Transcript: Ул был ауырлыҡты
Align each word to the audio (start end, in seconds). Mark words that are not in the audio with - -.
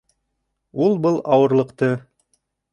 Ул 0.85 0.97
был 1.05 1.19
ауырлыҡты 1.37 1.93